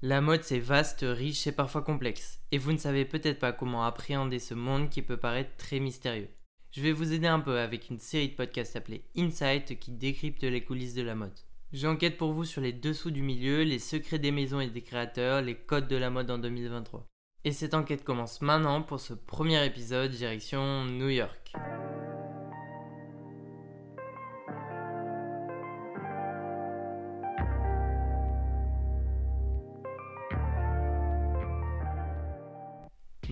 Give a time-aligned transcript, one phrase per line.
[0.00, 3.82] La mode c'est vaste, riche et parfois complexe, et vous ne savez peut-être pas comment
[3.82, 6.28] appréhender ce monde qui peut paraître très mystérieux.
[6.70, 10.44] Je vais vous aider un peu avec une série de podcasts appelée Insight qui décrypte
[10.44, 11.36] les coulisses de la mode.
[11.72, 15.42] J'enquête pour vous sur les dessous du milieu, les secrets des maisons et des créateurs,
[15.42, 17.04] les codes de la mode en 2023.
[17.44, 21.52] Et cette enquête commence maintenant pour ce premier épisode direction New York.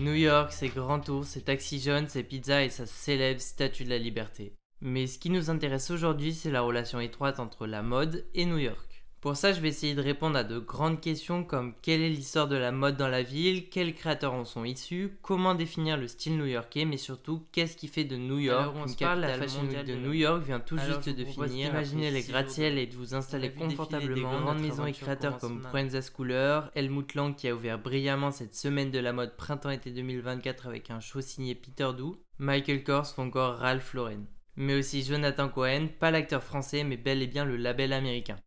[0.07, 3.89] New York, ses grands tours, ses taxis jaunes, ses pizzas et sa célèbre statue de
[3.89, 4.53] la liberté.
[4.79, 8.57] Mais ce qui nous intéresse aujourd'hui, c'est la relation étroite entre la mode et New
[8.57, 8.96] York.
[9.27, 12.47] Pour ça, je vais essayer de répondre à de grandes questions comme quelle est l'histoire
[12.47, 16.37] de la mode dans la ville, quels créateurs en sont issus, comment définir le style
[16.37, 19.49] new-yorkais, mais surtout qu'est-ce qui fait de New York Alors, on une parle, la capitale
[19.49, 21.71] Fashion mondiale de de New York vient tout Alors, juste de finir.
[21.71, 24.29] Imaginez les gratte-ciel et de vous installer confortablement.
[24.29, 28.55] grandes Grandes maisons et créateurs comme Princess Cooler, Helmut Lang qui a ouvert brillamment cette
[28.55, 33.21] semaine de la mode printemps-été 2024 avec un show signé Peter Doo, Michael Kors ou
[33.23, 34.23] encore Ralph Lauren.
[34.55, 38.37] Mais aussi Jonathan Cohen, pas l'acteur français mais bel et bien le label américain.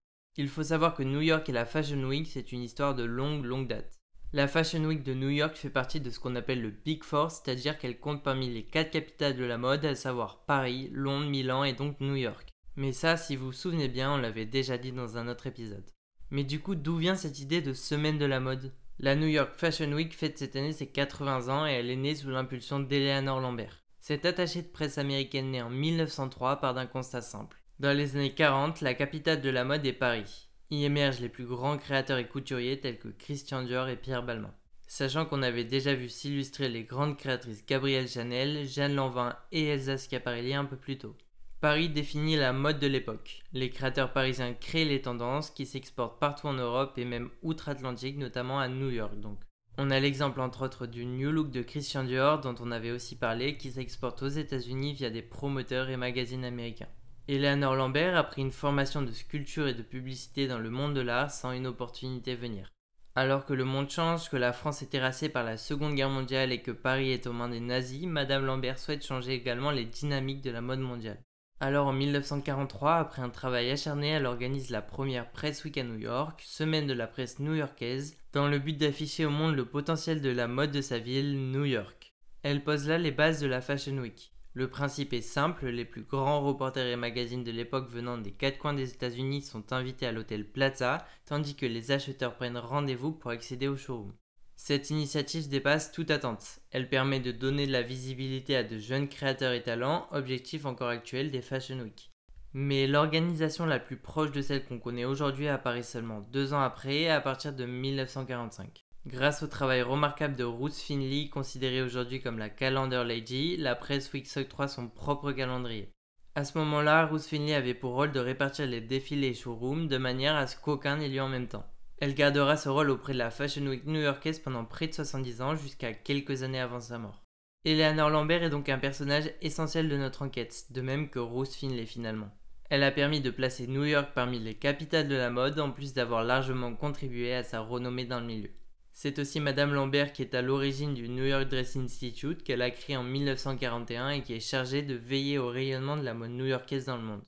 [0.41, 3.45] Il faut savoir que New York et la Fashion Week, c'est une histoire de longue,
[3.45, 4.01] longue date.
[4.33, 7.31] La Fashion Week de New York fait partie de ce qu'on appelle le Big Four,
[7.31, 11.63] c'est-à-dire qu'elle compte parmi les quatre capitales de la mode, à savoir Paris, Londres, Milan
[11.65, 12.49] et donc New York.
[12.77, 15.85] Mais ça, si vous vous souvenez bien, on l'avait déjà dit dans un autre épisode.
[16.31, 18.73] Mais du coup, d'où vient cette idée de semaine de la mode?
[18.99, 22.15] La New York Fashion Week fête cette année ses 80 ans et elle est née
[22.15, 23.85] sous l'impulsion d'Eleanor Lambert.
[24.01, 27.59] Cette attachée de presse américaine née en 1903 part d'un constat simple.
[27.81, 30.50] Dans les années 40, la capitale de la mode est Paris.
[30.69, 34.53] Y émergent les plus grands créateurs et couturiers tels que Christian Dior et Pierre Balmain.
[34.87, 39.97] Sachant qu'on avait déjà vu s'illustrer les grandes créatrices Gabrielle Chanel, Jeanne Lanvin et Elsa
[39.97, 41.17] Schiaparelli un peu plus tôt.
[41.62, 43.41] Paris définit la mode de l'époque.
[43.55, 48.61] Les créateurs parisiens créent les tendances qui s'exportent partout en Europe et même outre-Atlantique, notamment
[48.61, 49.39] à New York donc.
[49.78, 53.17] On a l'exemple entre autres du New Look de Christian Dior dont on avait aussi
[53.17, 56.88] parlé qui s'exporte aux États-Unis via des promoteurs et magazines américains.
[57.28, 61.00] Eleanor Lambert a pris une formation de sculpture et de publicité dans le monde de
[61.00, 62.72] l'art sans une opportunité venir.
[63.14, 66.53] Alors que le monde change, que la France est terrassée par la Seconde Guerre mondiale
[66.53, 70.42] et que Paris est aux mains des nazis, Madame Lambert souhaite changer également les dynamiques
[70.42, 71.20] de la mode mondiale.
[71.62, 75.98] Alors en 1943, après un travail acharné, elle organise la première Press Week à New
[75.98, 80.31] York, semaine de la presse new-yorkaise, dans le but d'afficher au monde le potentiel de
[80.31, 82.14] la mode de sa ville, New York.
[82.42, 84.30] Elle pose là les bases de la Fashion Week.
[84.53, 88.59] Le principe est simple, les plus grands reporters et magazines de l'époque venant des quatre
[88.59, 93.31] coins des États-Unis sont invités à l'hôtel Plaza, tandis que les acheteurs prennent rendez-vous pour
[93.31, 94.12] accéder au showroom.
[94.56, 96.59] Cette initiative dépasse toute attente.
[96.72, 100.88] Elle permet de donner de la visibilité à de jeunes créateurs et talents, objectif encore
[100.88, 102.11] actuel des Fashion Week.
[102.53, 107.09] Mais l'organisation la plus proche de celle qu'on connaît aujourd'hui apparaît seulement deux ans après,
[107.09, 108.84] à partir de 1945.
[109.06, 114.12] Grâce au travail remarquable de Ruth Finley, considérée aujourd'hui comme la Calendar Lady, la Press
[114.12, 115.91] Week s'octroie son propre calendrier.
[116.34, 119.97] À ce moment-là, Ruth Finley avait pour rôle de répartir les défilés et showrooms de
[119.97, 121.65] manière à ce qu'aucun n'ait lieu en même temps.
[121.99, 125.56] Elle gardera ce rôle auprès de la Fashion Week new-yorkaise pendant près de 70 ans
[125.56, 127.25] jusqu'à quelques années avant sa mort.
[127.65, 131.87] Eleanor Lambert est donc un personnage essentiel de notre enquête, de même que Ruth Finley
[131.87, 132.31] finalement.
[132.69, 135.94] Elle a permis de placer New York parmi les capitales de la mode en plus
[135.94, 138.50] d'avoir largement contribué à sa renommée dans le milieu.
[138.93, 142.71] C'est aussi Madame Lambert qui est à l'origine du New York Dress Institute qu'elle a
[142.71, 146.87] créé en 1941 et qui est chargée de veiller au rayonnement de la mode new-yorkaise
[146.87, 147.23] dans le monde.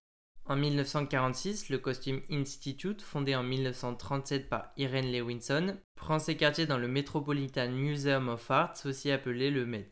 [0.44, 6.78] En 1946, le Costume Institute, fondé en 1937 par Irene Lewinson, prend ses quartiers dans
[6.78, 9.88] le Metropolitan Museum of Art, aussi appelé le Met.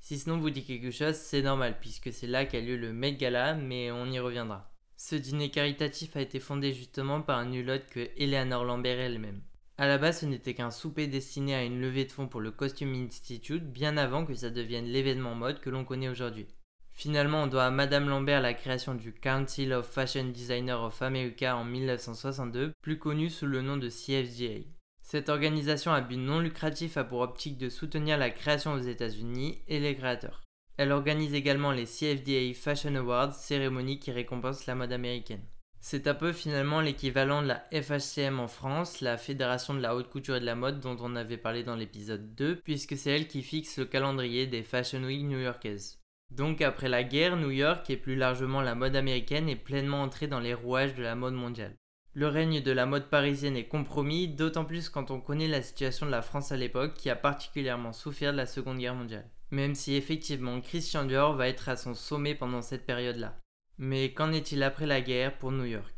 [0.00, 2.92] Si ce nom vous dit quelque chose, c'est normal puisque c'est là qu'a lieu le
[2.92, 4.70] Met Gala, mais on y reviendra.
[4.98, 9.40] Ce dîner caritatif a été fondé justement par un nul autre que Eleanor Lambert elle-même.
[9.76, 12.52] À la base, ce n'était qu'un souper destiné à une levée de fonds pour le
[12.52, 16.46] Costume Institute bien avant que ça devienne l'événement mode que l'on connaît aujourd'hui.
[16.92, 21.56] Finalement, on doit à Madame Lambert la création du Council of Fashion Designers of America
[21.56, 24.64] en 1962, plus connu sous le nom de CFDA.
[25.02, 29.58] Cette organisation à but non lucratif a pour optique de soutenir la création aux États-Unis
[29.66, 30.42] et les créateurs.
[30.76, 35.44] Elle organise également les CFDA Fashion Awards, cérémonie qui récompense la mode américaine.
[35.86, 40.08] C'est un peu finalement l'équivalent de la FHCM en France, la Fédération de la haute
[40.08, 43.28] couture et de la mode dont on avait parlé dans l'épisode 2, puisque c'est elle
[43.28, 46.00] qui fixe le calendrier des Fashion Week new-yorkaises.
[46.30, 50.26] Donc après la guerre, New York et plus largement la mode américaine est pleinement entrée
[50.26, 51.76] dans les rouages de la mode mondiale.
[52.14, 56.06] Le règne de la mode parisienne est compromis, d'autant plus quand on connaît la situation
[56.06, 59.28] de la France à l'époque qui a particulièrement souffert de la Seconde Guerre mondiale.
[59.50, 63.38] Même si effectivement Christian Dior va être à son sommet pendant cette période-là.
[63.78, 65.92] Mais qu'en est-il après la guerre pour New York?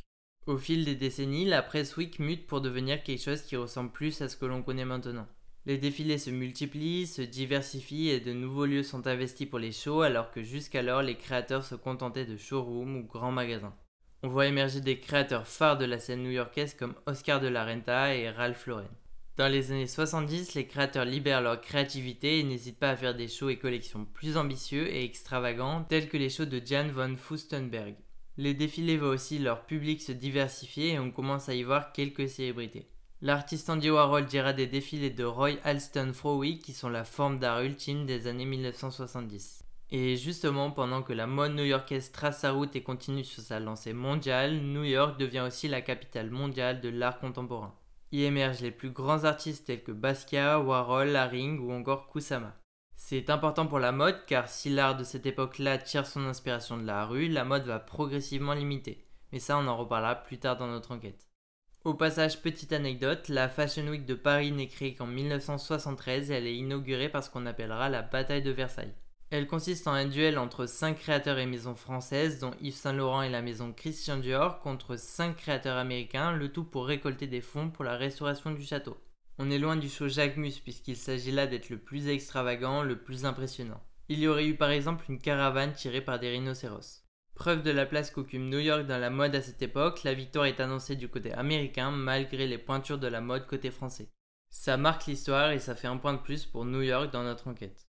[0.46, 4.22] Au fil des décennies, la Press Week mute pour devenir quelque chose qui ressemble plus
[4.22, 5.26] à ce que l'on connaît maintenant.
[5.66, 10.02] Les défilés se multiplient, se diversifient et de nouveaux lieux sont investis pour les shows
[10.02, 13.74] alors que jusqu'alors les créateurs se contentaient de showrooms ou grands magasins.
[14.22, 18.14] On voit émerger des créateurs phares de la scène new-yorkaise comme Oscar de la Renta
[18.14, 18.88] et Ralph Lauren.
[19.36, 23.28] Dans les années 70, les créateurs libèrent leur créativité et n'hésitent pas à faire des
[23.28, 27.96] shows et collections plus ambitieux et extravagants tels que les shows de Jan von Fustenberg.
[28.38, 32.30] Les défilés voient aussi leur public se diversifier et on commence à y voir quelques
[32.30, 32.88] célébrités.
[33.20, 37.60] L'artiste Andy Warhol dira des défilés de Roy Alston Frowy qui sont la forme d'art
[37.60, 39.64] ultime des années 1970.
[39.90, 43.92] Et justement, pendant que la mode new-yorkaise trace sa route et continue sur sa lancée
[43.92, 47.74] mondiale, New York devient aussi la capitale mondiale de l'art contemporain.
[48.12, 52.56] Y émergent les plus grands artistes tels que Basquiat, Warhol, Haring ou encore Kusama.
[52.94, 56.86] C'est important pour la mode car si l'art de cette époque-là tire son inspiration de
[56.86, 59.06] la rue, la mode va progressivement l'imiter.
[59.32, 61.28] Mais ça, on en reparlera plus tard dans notre enquête.
[61.84, 66.46] Au passage, petite anecdote, la Fashion Week de Paris n'est créée qu'en 1973 et elle
[66.46, 68.94] est inaugurée par ce qu'on appellera la bataille de Versailles.
[69.30, 73.22] Elle consiste en un duel entre 5 créateurs et maisons françaises, dont Yves Saint Laurent
[73.22, 77.70] et la maison Christian Dior, contre 5 créateurs américains, le tout pour récolter des fonds
[77.70, 78.96] pour la restauration du château.
[79.38, 83.02] On est loin du show Jacques Mus puisqu'il s'agit là d'être le plus extravagant, le
[83.02, 83.82] plus impressionnant.
[84.08, 87.02] Il y aurait eu par exemple une caravane tirée par des rhinocéros.
[87.34, 90.46] Preuve de la place qu'occupe New York dans la mode à cette époque, la victoire
[90.46, 94.08] est annoncée du côté américain malgré les pointures de la mode côté français.
[94.48, 97.48] Ça marque l'histoire et ça fait un point de plus pour New York dans notre
[97.48, 97.85] enquête.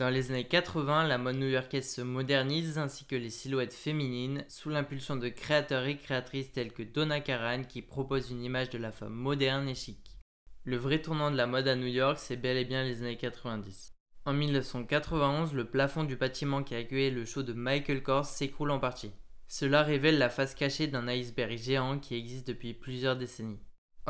[0.00, 4.70] Dans les années 80, la mode new-yorkaise se modernise ainsi que les silhouettes féminines sous
[4.70, 8.92] l'impulsion de créateurs et créatrices tels que Donna Karan qui propose une image de la
[8.92, 10.16] femme moderne et chic.
[10.64, 13.18] Le vrai tournant de la mode à New York, c'est bel et bien les années
[13.18, 13.92] 90.
[14.24, 18.78] En 1991, le plafond du bâtiment qui accueillait le show de Michael Kors s'écroule en
[18.78, 19.12] partie.
[19.48, 23.60] Cela révèle la face cachée d'un iceberg géant qui existe depuis plusieurs décennies.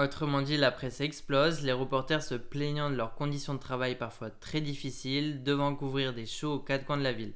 [0.00, 4.30] Autrement dit, la presse explose, les reporters se plaignant de leurs conditions de travail parfois
[4.30, 7.34] très difficiles, devant couvrir des shows aux quatre coins de la ville.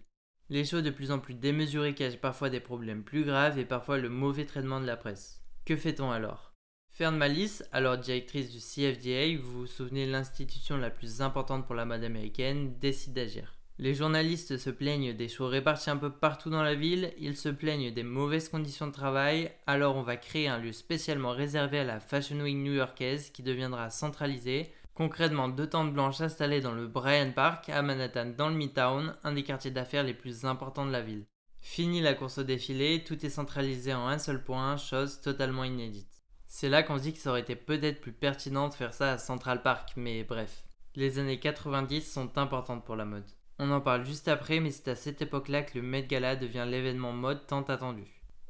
[0.49, 3.99] Les shows de plus en plus démesurés cachent parfois des problèmes plus graves et parfois
[3.99, 5.43] le mauvais traitement de la presse.
[5.67, 6.55] Que fait-on alors?
[6.89, 11.85] Fern Malice, alors directrice du CFDA, vous vous souvenez l'institution la plus importante pour la
[11.85, 13.59] mode américaine, décide d'agir.
[13.81, 17.49] Les journalistes se plaignent des shows répartis un peu partout dans la ville, ils se
[17.49, 21.85] plaignent des mauvaises conditions de travail, alors on va créer un lieu spécialement réservé à
[21.85, 27.33] la Fashion Week new-yorkaise qui deviendra centralisé, concrètement deux tentes blanches installées dans le Bryant
[27.33, 31.03] Park à Manhattan dans le Midtown, un des quartiers d'affaires les plus importants de la
[31.03, 31.27] ville.
[31.61, 36.23] Fini la course au défilé, tout est centralisé en un seul point, chose totalement inédite.
[36.47, 39.15] C'est là qu'on se dit que ça aurait été peut-être plus pertinent de faire ça
[39.15, 40.63] à Central Park, mais bref.
[40.95, 43.25] Les années 90 sont importantes pour la mode.
[43.59, 46.67] On en parle juste après, mais c'est à cette époque-là que le Met Gala devient
[46.69, 48.03] l'événement mode tant attendu.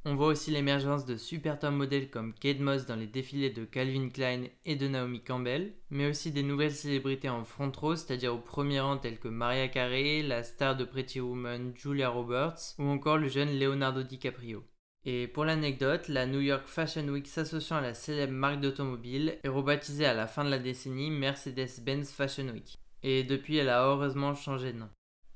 [0.07, 3.65] On voit aussi l'émergence de super top modèles comme Kate Moss dans les défilés de
[3.65, 8.35] Calvin Klein et de Naomi Campbell, mais aussi des nouvelles célébrités en front row, c'est-à-dire
[8.35, 12.85] au premier rang telles que Maria Carey, la star de Pretty Woman Julia Roberts ou
[12.85, 14.63] encore le jeune Leonardo DiCaprio.
[15.07, 19.49] Et pour l'anecdote, la New York Fashion Week s'associant à la célèbre marque d'automobile est
[19.49, 22.79] rebaptisée à la fin de la décennie Mercedes-Benz Fashion Week.
[23.07, 24.89] Et depuis, elle a heureusement changé de nom.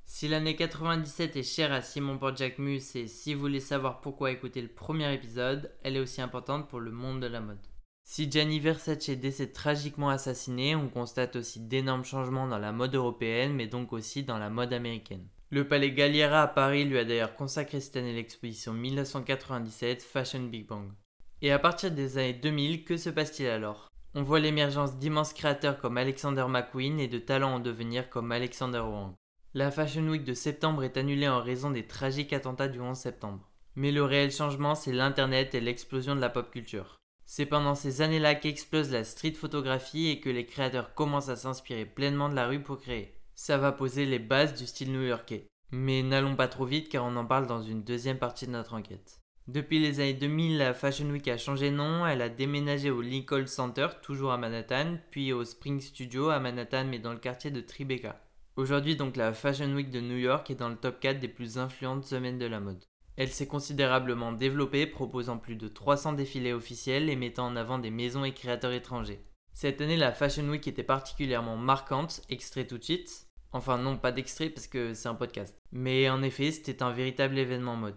[0.07, 4.63] Si l'année 97 est chère à Simon Port-Jacquemus et si vous voulez savoir pourquoi écouter
[4.63, 7.61] le premier épisode, elle est aussi importante pour le monde de la mode.
[8.05, 13.53] Si Gianni Versace décède tragiquement assassiné, on constate aussi d'énormes changements dans la mode européenne
[13.53, 15.29] mais donc aussi dans la mode américaine.
[15.51, 20.67] Le palais Galliera à Paris lui a d'ailleurs consacré cette année l'exposition 1997 Fashion Big
[20.67, 20.91] Bang.
[21.43, 23.91] Et à partir des années 2000, que se passe-t-il alors?
[24.19, 28.81] On voit l'émergence d'immenses créateurs comme Alexander McQueen et de talents en devenir comme Alexander
[28.81, 29.13] Wang.
[29.55, 33.49] La Fashion Week de septembre est annulée en raison des tragiques attentats du 11 septembre.
[33.77, 36.97] Mais le réel changement, c'est l'Internet et l'explosion de la pop culture.
[37.27, 41.87] C'est pendant ces années-là qu'explose la street photographie et que les créateurs commencent à s'inspirer
[41.87, 45.47] pleinement de la rue pour créer ça va poser les bases du style new-yorkais.
[45.71, 48.75] Mais n'allons pas trop vite car on en parle dans une deuxième partie de notre
[48.75, 49.18] enquête.
[49.49, 53.01] Depuis les années 2000, la Fashion Week a changé de nom, elle a déménagé au
[53.01, 57.51] Lincoln Center, toujours à Manhattan, puis au Spring Studio à Manhattan mais dans le quartier
[57.51, 58.21] de Tribeca.
[58.57, 61.57] Aujourd'hui donc la Fashion Week de New York est dans le top 4 des plus
[61.57, 62.85] influentes semaines de la mode.
[63.17, 67.91] Elle s'est considérablement développée, proposant plus de 300 défilés officiels et mettant en avant des
[67.91, 69.25] maisons et créateurs étrangers.
[69.55, 73.27] Cette année, la Fashion Week était particulièrement marquante, extrait tout de suite.
[73.53, 75.57] Enfin non, pas d'extrait parce que c'est un podcast.
[75.73, 77.97] Mais en effet, c'était un véritable événement mode.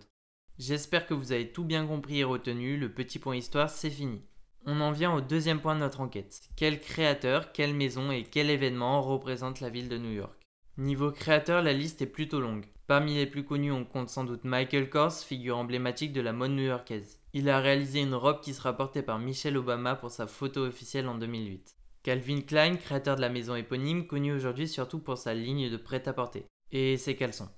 [0.62, 4.22] J'espère que vous avez tout bien compris et retenu, le petit point histoire, c'est fini.
[4.68, 6.40] On en vient au deuxième point de notre enquête.
[6.56, 10.40] Quel créateur, quelle maison et quel événement représente la ville de New York?
[10.78, 12.68] Niveau créateur, la liste est plutôt longue.
[12.86, 16.52] Parmi les plus connus, on compte sans doute Michael Kors, figure emblématique de la mode
[16.52, 17.20] new-yorkaise.
[17.34, 21.08] Il a réalisé une robe qui sera portée par Michelle Obama pour sa photo officielle
[21.08, 21.76] en 2008.
[22.04, 26.46] Calvin Klein, créateur de la maison éponyme, connu aujourd'hui surtout pour sa ligne de prêt-à-porter
[26.72, 27.50] et ses caleçons.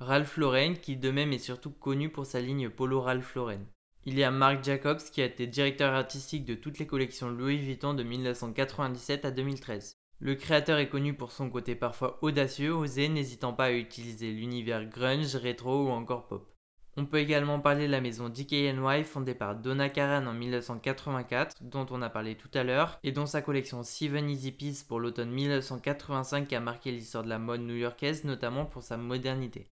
[0.00, 3.66] Ralph Lauren, qui de même est surtout connu pour sa ligne Polo Ralph Lauren.
[4.04, 7.58] Il y a Marc Jacobs qui a été directeur artistique de toutes les collections Louis
[7.58, 9.96] Vuitton de 1997 à 2013.
[10.20, 14.84] Le créateur est connu pour son côté parfois audacieux, osé, n'hésitant pas à utiliser l'univers
[14.84, 16.48] grunge, rétro ou encore pop.
[16.96, 21.86] On peut également parler de la maison DKNY fondée par Donna Karan en 1984, dont
[21.90, 25.30] on a parlé tout à l'heure, et dont sa collection Seven Easy Piece pour l'automne
[25.30, 29.68] 1985 a marqué l'histoire de la mode new-yorkaise, notamment pour sa modernité.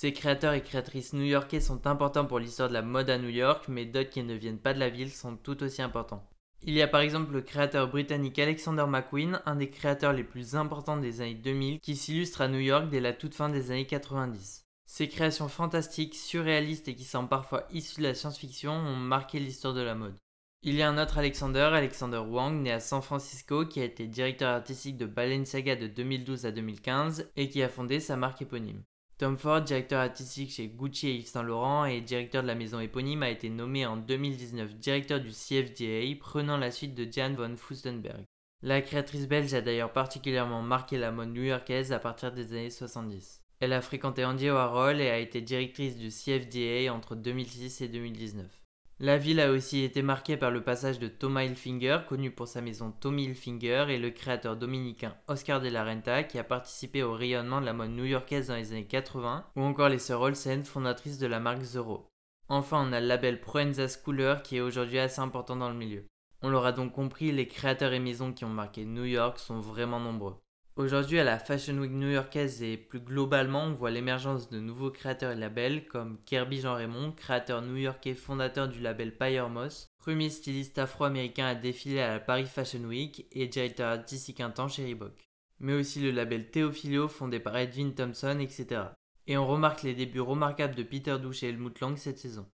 [0.00, 3.66] Ces créateurs et créatrices new-yorkais sont importants pour l'histoire de la mode à New York,
[3.68, 6.26] mais d'autres qui ne viennent pas de la ville sont tout aussi importants.
[6.62, 10.56] Il y a par exemple le créateur britannique Alexander McQueen, un des créateurs les plus
[10.56, 13.86] importants des années 2000, qui s'illustre à New York dès la toute fin des années
[13.86, 14.64] 90.
[14.86, 19.74] Ses créations fantastiques, surréalistes et qui semblent parfois issues de la science-fiction ont marqué l'histoire
[19.74, 20.16] de la mode.
[20.62, 24.06] Il y a un autre Alexander, Alexander Wang, né à San Francisco, qui a été
[24.06, 28.82] directeur artistique de Balenciaga de 2012 à 2015 et qui a fondé sa marque éponyme.
[29.20, 32.80] Tom Ford, directeur artistique chez Gucci et Yves Saint Laurent et directeur de la maison
[32.80, 37.54] éponyme, a été nommé en 2019 directeur du CFDA, prenant la suite de Jan von
[37.54, 38.24] Fustenberg.
[38.62, 43.42] La créatrice belge a d'ailleurs particulièrement marqué la mode new-yorkaise à partir des années 70.
[43.60, 48.59] Elle a fréquenté Andy Warhol et a été directrice du CFDA entre 2006 et 2019.
[49.02, 52.60] La ville a aussi été marquée par le passage de Thomas Hilfiger, connu pour sa
[52.60, 57.14] maison Tommy Hilfiger, et le créateur dominicain Oscar de la Renta, qui a participé au
[57.14, 61.18] rayonnement de la mode new-yorkaise dans les années 80, ou encore les sœurs Olsen, fondatrices
[61.18, 62.10] de la marque Zoro.
[62.50, 66.04] Enfin, on a le label Proenza Schooler, qui est aujourd'hui assez important dans le milieu.
[66.42, 70.00] On l'aura donc compris, les créateurs et maisons qui ont marqué New York sont vraiment
[70.00, 70.36] nombreux.
[70.76, 75.32] Aujourd'hui, à la Fashion Week new-yorkaise et plus globalement, on voit l'émergence de nouveaux créateurs
[75.32, 80.78] et labels comme Kirby Jean Raymond, créateur new-yorkais fondateur du label Pyre Moss, premier styliste
[80.78, 85.28] afro-américain à défiler à la Paris Fashion Week et directeur artistique un temps chez Reebok.
[85.58, 88.82] Mais aussi le label Theophilio fondé par Edwin Thompson, etc.
[89.26, 92.46] Et on remarque les débuts remarquables de Peter Douche et Helmut Lang cette saison.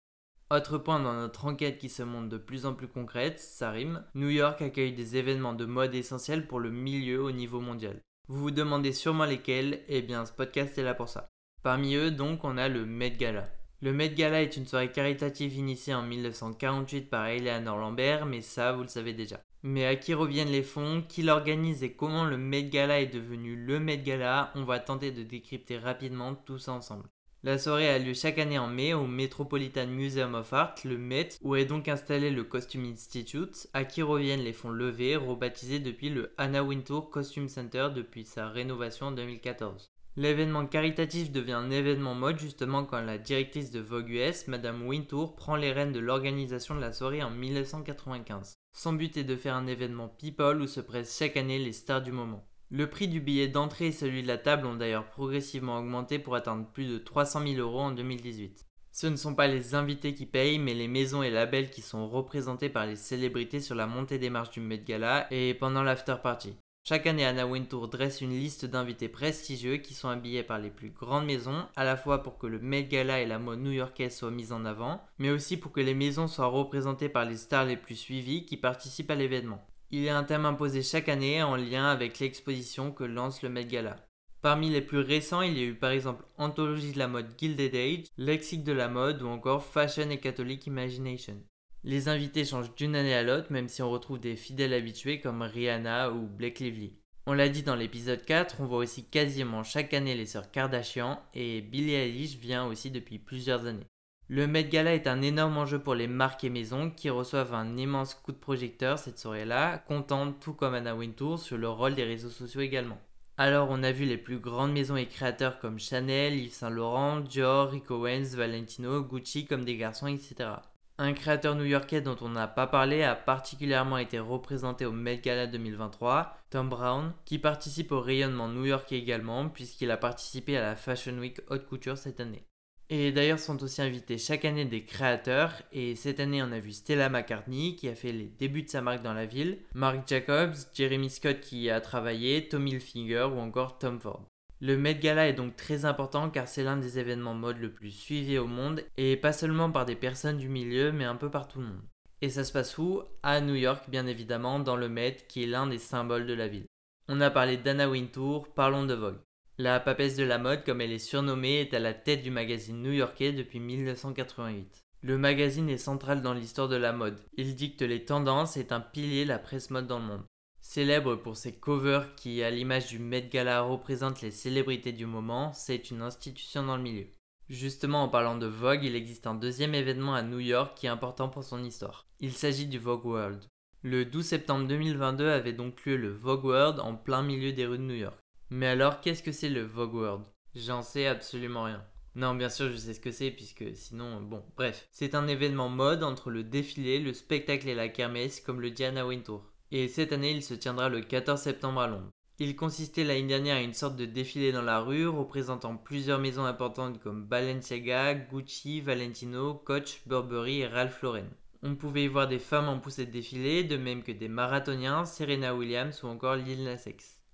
[0.48, 4.04] Autre point dans notre enquête qui se montre de plus en plus concrète, ça rime,
[4.14, 8.00] New York accueille des événements de mode essentiels pour le milieu au niveau mondial.
[8.28, 11.26] Vous vous demandez sûrement lesquels, eh bien ce podcast est là pour ça.
[11.64, 13.48] Parmi eux donc on a le Met Gala.
[13.82, 18.72] Le Met Gala est une soirée caritative initiée en 1948 par Eleanor Lambert, mais ça
[18.72, 19.40] vous le savez déjà.
[19.64, 23.56] Mais à qui reviennent les fonds, qui l'organise et comment le Met Gala est devenu
[23.56, 27.08] le Met Gala, on va tenter de décrypter rapidement tout ça ensemble.
[27.46, 31.28] La soirée a lieu chaque année en mai au Metropolitan Museum of Art, le Met,
[31.42, 36.10] où est donc installé le Costume Institute, à qui reviennent les fonds levés, rebaptisés depuis
[36.10, 39.86] le Anna Wintour Costume Center depuis sa rénovation en 2014.
[40.16, 45.36] L'événement caritatif devient un événement mode justement quand la directrice de Vogue US, Madame Wintour,
[45.36, 48.54] prend les rênes de l'organisation de la soirée en 1995.
[48.72, 52.02] Son but est de faire un événement people où se pressent chaque année les stars
[52.02, 52.44] du moment.
[52.68, 56.34] Le prix du billet d'entrée et celui de la table ont d'ailleurs progressivement augmenté pour
[56.34, 58.66] atteindre plus de 300 000 euros en 2018.
[58.90, 62.08] Ce ne sont pas les invités qui payent, mais les maisons et labels qui sont
[62.08, 66.16] représentés par les célébrités sur la montée des marches du Met Gala et pendant l'after
[66.20, 66.56] party.
[66.82, 70.90] Chaque année, Anna Wintour dresse une liste d'invités prestigieux qui sont habillés par les plus
[70.90, 74.32] grandes maisons, à la fois pour que le Met Gala et la mode new-yorkaise soient
[74.32, 77.76] mis en avant, mais aussi pour que les maisons soient représentées par les stars les
[77.76, 79.64] plus suivies qui participent à l'événement.
[79.92, 83.48] Il y a un thème imposé chaque année en lien avec l'exposition que lance le
[83.48, 83.96] Met Gala.
[84.42, 87.74] Parmi les plus récents, il y a eu par exemple Anthologie de la mode Gilded
[87.74, 91.40] Age, Lexique de la mode ou encore Fashion et Catholic Imagination.
[91.84, 95.42] Les invités changent d'une année à l'autre, même si on retrouve des fidèles habitués comme
[95.42, 96.96] Rihanna ou Blake Lively.
[97.26, 101.22] On l'a dit dans l'épisode 4, on voit aussi quasiment chaque année les sœurs Kardashian
[101.32, 103.86] et Billie Eilish vient aussi depuis plusieurs années.
[104.28, 107.76] Le Met Gala est un énorme enjeu pour les marques et maisons qui reçoivent un
[107.76, 112.02] immense coup de projecteur cette soirée-là, comptant tout comme Anna Wintour sur le rôle des
[112.02, 112.98] réseaux sociaux également.
[113.38, 117.20] Alors on a vu les plus grandes maisons et créateurs comme Chanel, Yves Saint Laurent,
[117.20, 120.50] Dior, Rick Owens, Valentino, Gucci comme des garçons, etc.
[120.98, 125.46] Un créateur new-yorkais dont on n'a pas parlé a particulièrement été représenté au Met Gala
[125.46, 131.16] 2023, Tom Brown, qui participe au rayonnement new-yorkais également puisqu'il a participé à la Fashion
[131.18, 132.44] Week Haute Couture cette année.
[132.88, 136.70] Et d'ailleurs sont aussi invités chaque année des créateurs, et cette année on a vu
[136.70, 140.54] Stella McCartney qui a fait les débuts de sa marque dans la ville, Mark Jacobs,
[140.72, 144.24] Jeremy Scott qui y a travaillé, Tommy Hilfiger ou encore Tom Ford.
[144.60, 147.90] Le Met Gala est donc très important car c'est l'un des événements mode le plus
[147.90, 151.48] suivi au monde, et pas seulement par des personnes du milieu mais un peu par
[151.48, 151.82] tout le monde.
[152.22, 153.02] Et ça se passe où?
[153.24, 156.46] À New York bien évidemment, dans le Met qui est l'un des symboles de la
[156.46, 156.66] ville.
[157.08, 159.18] On a parlé d'Anna Wintour, parlons de Vogue.
[159.58, 162.82] La papesse de la mode, comme elle est surnommée, est à la tête du magazine
[162.82, 164.82] new-yorkais depuis 1988.
[165.00, 167.18] Le magazine est central dans l'histoire de la mode.
[167.38, 170.26] Il dicte les tendances et est un pilier de la presse mode dans le monde.
[170.60, 175.54] Célèbre pour ses covers qui, à l'image du Met Gala, représentent les célébrités du moment,
[175.54, 177.06] c'est une institution dans le milieu.
[177.48, 180.90] Justement, en parlant de Vogue, il existe un deuxième événement à New York qui est
[180.90, 182.06] important pour son histoire.
[182.20, 183.42] Il s'agit du Vogue World.
[183.80, 187.78] Le 12 septembre 2022 avait donc lieu le Vogue World en plein milieu des rues
[187.78, 188.18] de New York.
[188.50, 190.24] Mais alors, qu'est-ce que c'est le Vogue World?
[190.54, 191.84] J'en sais absolument rien.
[192.14, 194.88] Non, bien sûr, je sais ce que c'est, puisque sinon, bon, bref.
[194.90, 199.06] C'est un événement mode entre le défilé, le spectacle et la kermesse, comme le Diana
[199.06, 199.44] Wintour.
[199.72, 202.10] Et cette année, il se tiendra le 14 septembre à Londres.
[202.38, 206.44] Il consistait l'année dernière à une sorte de défilé dans la rue représentant plusieurs maisons
[206.44, 211.30] importantes comme Balenciaga, Gucci, Valentino, Coach, Burberry et Ralph Lauren.
[211.62, 215.04] On pouvait y voir des femmes en poussée de défilé, de même que des marathoniens,
[215.06, 216.84] Serena Williams ou encore Lil Nas.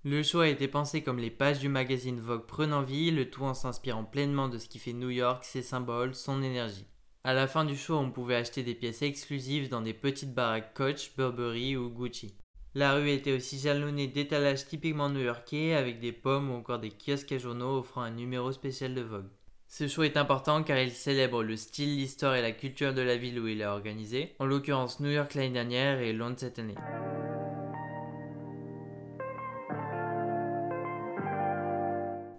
[0.05, 3.45] Le show a été pensé comme les pages du magazine Vogue prenant vie, le tout
[3.45, 6.87] en s'inspirant pleinement de ce qui fait New York, ses symboles, son énergie.
[7.23, 10.73] À la fin du show, on pouvait acheter des pièces exclusives dans des petites baraques
[10.73, 12.35] Coach, Burberry ou Gucci.
[12.75, 17.31] La rue était aussi jalonnée d'étalages typiquement new-yorkais avec des pommes ou encore des kiosques
[17.31, 19.29] à journaux offrant un numéro spécial de Vogue.
[19.69, 23.15] Ce show est important car il célèbre le style, l'histoire et la culture de la
[23.15, 26.75] ville où il est organisé, en l'occurrence New York l'année dernière et Londres cette année.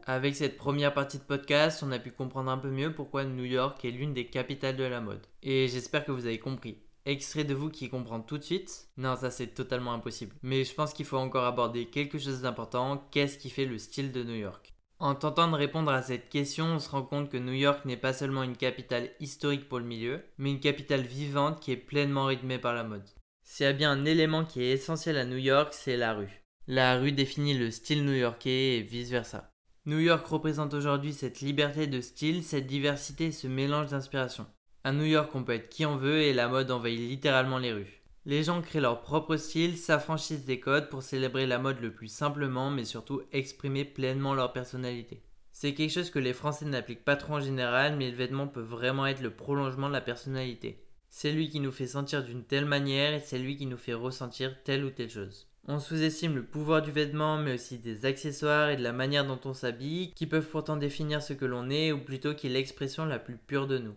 [0.06, 3.44] Avec cette première partie de podcast, on a pu comprendre un peu mieux pourquoi New
[3.44, 5.26] York est l'une des capitales de la mode.
[5.42, 6.76] Et j'espère que vous avez compris.
[7.06, 10.36] Extrait de vous qui comprend tout de suite Non, ça c'est totalement impossible.
[10.42, 13.08] Mais je pense qu'il faut encore aborder quelque chose d'important.
[13.12, 14.74] Qu'est-ce qui fait le style de New York?
[14.98, 17.96] En tentant de répondre à cette question, on se rend compte que New York n'est
[17.96, 22.26] pas seulement une capitale historique pour le milieu, mais une capitale vivante qui est pleinement
[22.26, 23.08] rythmée par la mode.
[23.42, 26.42] S'il y a bien un élément qui est essentiel à New York, c'est la rue.
[26.66, 29.53] La rue définit le style new-yorkais et vice-versa.
[29.86, 34.46] New York représente aujourd'hui cette liberté de style, cette diversité ce mélange d'inspiration.
[34.82, 37.72] À New York, on peut être qui on veut et la mode envahit littéralement les
[37.72, 38.00] rues.
[38.24, 42.08] Les gens créent leur propre style, s'affranchissent des codes pour célébrer la mode le plus
[42.08, 45.22] simplement, mais surtout exprimer pleinement leur personnalité.
[45.52, 48.62] C'est quelque chose que les Français n'appliquent pas trop en général, mais le vêtement peut
[48.62, 50.82] vraiment être le prolongement de la personnalité.
[51.10, 53.92] C'est lui qui nous fait sentir d'une telle manière et c'est lui qui nous fait
[53.92, 55.46] ressentir telle ou telle chose.
[55.66, 59.40] On sous-estime le pouvoir du vêtement, mais aussi des accessoires et de la manière dont
[59.46, 63.06] on s'habille, qui peuvent pourtant définir ce que l'on est, ou plutôt qui est l'expression
[63.06, 63.94] la plus pure de nous.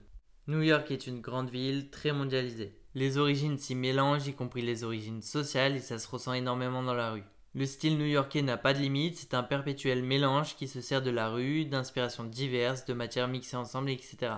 [0.48, 2.74] New York est une grande ville très mondialisée.
[2.96, 6.94] Les origines s'y mélangent, y compris les origines sociales, et ça se ressent énormément dans
[6.94, 7.26] la rue.
[7.54, 11.12] Le style new-yorkais n'a pas de limite, c'est un perpétuel mélange qui se sert de
[11.12, 14.32] la rue, d'inspirations diverses, de matières mixées ensemble, etc.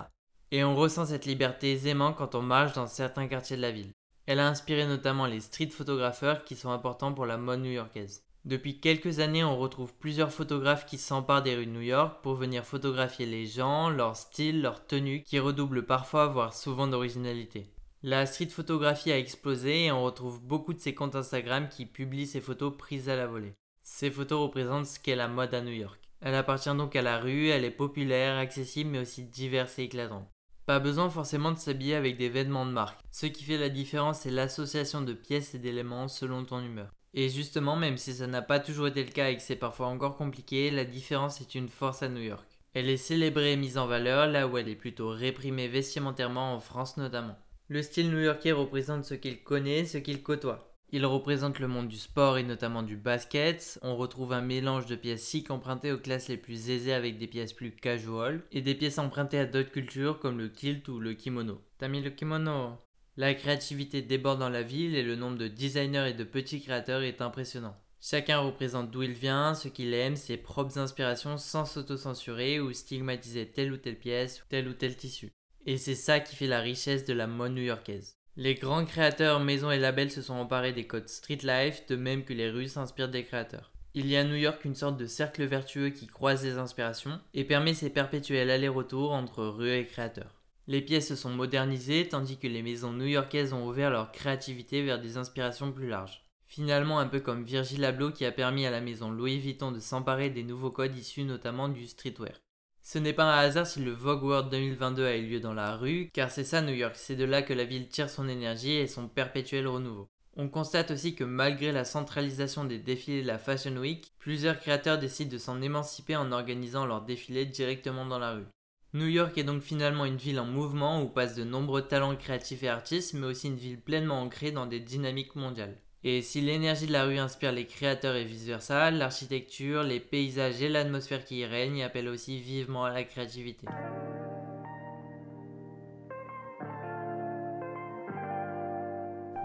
[0.50, 3.92] Et on ressent cette liberté aisément quand on marche dans certains quartiers de la ville.
[4.30, 8.22] Elle a inspiré notamment les street photographeurs qui sont importants pour la mode new-yorkaise.
[8.44, 12.34] Depuis quelques années, on retrouve plusieurs photographes qui s'emparent des rues de New York pour
[12.34, 17.66] venir photographier les gens, leur style, leur tenue, qui redoublent parfois, voire souvent d'originalité.
[18.04, 22.28] La street photographie a explosé et on retrouve beaucoup de ces comptes Instagram qui publient
[22.28, 23.56] ces photos prises à la volée.
[23.82, 25.98] Ces photos représentent ce qu'est la mode à New York.
[26.20, 30.30] Elle appartient donc à la rue, elle est populaire, accessible mais aussi diverse et éclatante.
[30.70, 33.00] Pas besoin forcément de s'habiller avec des vêtements de marque.
[33.10, 36.94] Ce qui fait la différence, c'est l'association de pièces et d'éléments selon ton humeur.
[37.12, 39.88] Et justement, même si ça n'a pas toujours été le cas et que c'est parfois
[39.88, 42.46] encore compliqué, la différence est une force à New York.
[42.72, 46.60] Elle est célébrée et mise en valeur là où elle est plutôt réprimée vestimentairement en
[46.60, 47.36] France notamment.
[47.66, 50.69] Le style new-yorkais représente ce qu'il connaît, ce qu'il côtoie.
[50.92, 53.78] Il représente le monde du sport et notamment du basket.
[53.82, 57.28] On retrouve un mélange de pièces chic empruntées aux classes les plus aisées avec des
[57.28, 61.14] pièces plus casual et des pièces empruntées à d'autres cultures comme le kilt ou le
[61.14, 61.62] kimono.
[61.78, 62.76] T'as mis le kimono?
[63.16, 67.02] La créativité déborde dans la ville et le nombre de designers et de petits créateurs
[67.02, 67.76] est impressionnant.
[68.00, 73.46] Chacun représente d'où il vient, ce qu'il aime, ses propres inspirations sans s'autocensurer ou stigmatiser
[73.46, 75.30] telle ou telle pièce ou tel ou tel tissu.
[75.66, 78.16] Et c'est ça qui fait la richesse de la mode new-yorkaise.
[78.42, 82.24] Les grands créateurs, maisons et labels se sont emparés des codes street life, de même
[82.24, 83.70] que les rues s'inspirent des créateurs.
[83.92, 87.20] Il y a à New York une sorte de cercle vertueux qui croise les inspirations
[87.34, 90.40] et permet ces perpétuels allers-retours entre rues et créateurs.
[90.68, 95.02] Les pièces se sont modernisées tandis que les maisons new-yorkaises ont ouvert leur créativité vers
[95.02, 96.24] des inspirations plus larges.
[96.46, 99.80] Finalement, un peu comme Virgil Abloh qui a permis à la maison Louis Vuitton de
[99.80, 102.40] s'emparer des nouveaux codes issus notamment du streetwear.
[102.82, 105.76] Ce n'est pas un hasard si le Vogue World 2022 a eu lieu dans la
[105.76, 108.72] rue, car c'est ça New York, c'est de là que la ville tire son énergie
[108.72, 110.08] et son perpétuel renouveau.
[110.36, 114.98] On constate aussi que malgré la centralisation des défilés de la Fashion Week, plusieurs créateurs
[114.98, 118.46] décident de s'en émanciper en organisant leurs défilés directement dans la rue.
[118.92, 122.62] New York est donc finalement une ville en mouvement où passent de nombreux talents créatifs
[122.62, 125.78] et artistes, mais aussi une ville pleinement ancrée dans des dynamiques mondiales.
[126.02, 130.70] Et si l'énergie de la rue inspire les créateurs et vice-versa, l'architecture, les paysages et
[130.70, 133.66] l'atmosphère qui y règne appellent aussi vivement à la créativité.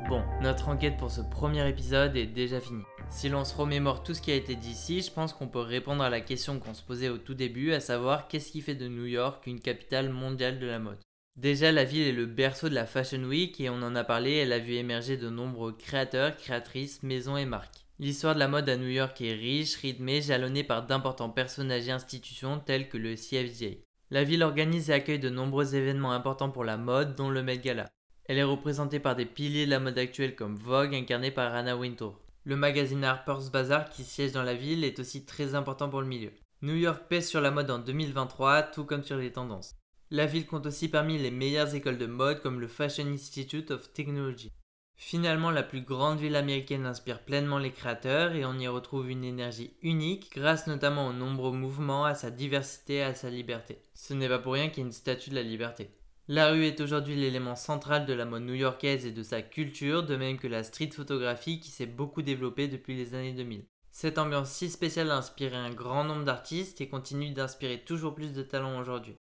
[0.07, 2.85] Bon, notre enquête pour ce premier épisode est déjà finie.
[3.09, 5.59] Si l'on se remémore tout ce qui a été dit ici, je pense qu'on peut
[5.59, 8.75] répondre à la question qu'on se posait au tout début, à savoir qu'est-ce qui fait
[8.75, 10.99] de New York une capitale mondiale de la mode?
[11.35, 14.35] Déjà, la ville est le berceau de la Fashion Week et on en a parlé,
[14.35, 17.85] elle a vu émerger de nombreux créateurs, créatrices, maisons et marques.
[17.99, 21.91] L'histoire de la mode à New York est riche, rythmée, jalonnée par d'importants personnages et
[21.91, 23.79] institutions tels que le CFJ.
[24.11, 27.57] La ville organise et accueille de nombreux événements importants pour la mode, dont le Met
[27.57, 27.89] Gala.
[28.25, 31.75] Elle est représentée par des piliers de la mode actuelle comme Vogue, incarné par Anna
[31.75, 32.17] Wintour.
[32.45, 36.07] Le magazine Harper's Bazaar, qui siège dans la ville, est aussi très important pour le
[36.07, 36.31] milieu.
[36.61, 39.75] New York pèse sur la mode en 2023, tout comme sur les tendances.
[40.15, 43.91] La ville compte aussi parmi les meilleures écoles de mode comme le Fashion Institute of
[43.91, 44.53] Technology.
[44.95, 49.25] Finalement, la plus grande ville américaine inspire pleinement les créateurs et on y retrouve une
[49.25, 53.79] énergie unique grâce notamment aux nombreux mouvements, à sa diversité et à sa liberté.
[53.93, 55.89] Ce n'est pas pour rien qu'il y a une statue de la liberté.
[56.29, 60.15] La rue est aujourd'hui l'élément central de la mode new-yorkaise et de sa culture, de
[60.15, 63.65] même que la street photographie qui s'est beaucoup développée depuis les années 2000.
[63.91, 68.31] Cette ambiance si spéciale a inspiré un grand nombre d'artistes et continue d'inspirer toujours plus
[68.31, 69.17] de talents aujourd'hui.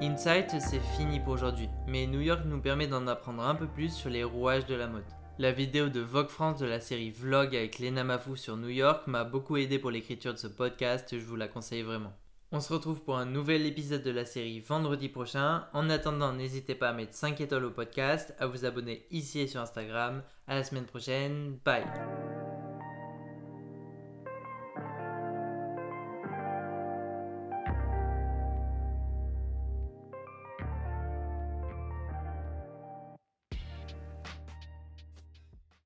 [0.00, 3.92] Insight, c'est fini pour aujourd'hui, mais New York nous permet d'en apprendre un peu plus
[3.92, 5.02] sur les rouages de la mode.
[5.38, 9.08] La vidéo de Vogue France de la série Vlog avec Lena Mafou sur New York
[9.08, 12.12] m'a beaucoup aidé pour l'écriture de ce podcast, je vous la conseille vraiment.
[12.52, 15.66] On se retrouve pour un nouvel épisode de la série vendredi prochain.
[15.72, 19.48] En attendant, n'hésitez pas à mettre 5 étoiles au podcast, à vous abonner ici et
[19.48, 20.22] sur Instagram.
[20.46, 21.84] À la semaine prochaine, bye